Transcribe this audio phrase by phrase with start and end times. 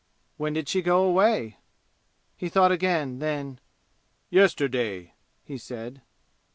[0.37, 1.57] "When did she go away?"
[2.35, 3.59] He thought again, then
[4.31, 6.01] "Yesterday," he said.